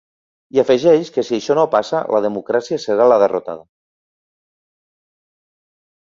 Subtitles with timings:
[0.55, 3.65] I afegeix que si això no passa, la democràcia serà la derrotada.